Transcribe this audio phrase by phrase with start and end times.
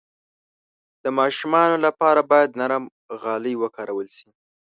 [1.03, 2.83] د ماشومانو لپاره باید نرم
[3.21, 4.29] غالۍ وکارول شي.